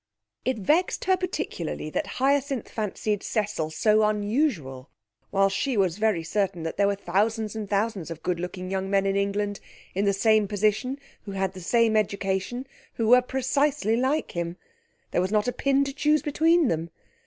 It 0.43 0.57
vexed 0.57 1.05
her 1.05 1.15
particularly 1.15 1.91
that 1.91 2.07
Hyacinth 2.17 2.69
fancied 2.69 3.21
Cecil 3.21 3.69
so 3.69 4.01
unusual, 4.01 4.89
while 5.29 5.47
she 5.47 5.77
was 5.77 5.99
very 5.99 6.23
certain 6.23 6.63
that 6.63 6.75
there 6.75 6.87
were 6.87 6.95
thousands 6.95 7.55
and 7.55 7.69
thousands 7.69 8.09
of 8.09 8.23
good 8.23 8.39
looking 8.39 8.71
young 8.71 8.89
men 8.89 9.05
in 9.05 9.15
England 9.15 9.59
in 9.93 10.05
the 10.05 10.11
same 10.13 10.47
position 10.47 10.97
who 11.25 11.33
had 11.33 11.53
the 11.53 11.61
same 11.61 11.95
education, 11.95 12.65
who 12.95 13.09
were 13.09 13.21
precisely 13.21 13.95
like 13.95 14.31
him. 14.31 14.57
There 15.11 15.21
was 15.21 15.31
not 15.31 15.47
a 15.47 15.53
pin 15.53 15.83
to 15.83 15.93
choose 15.93 16.23
between 16.23 16.67
them. 16.67 16.89